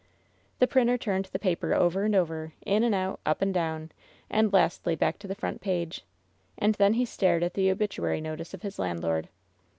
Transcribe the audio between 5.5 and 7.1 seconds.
page; and then he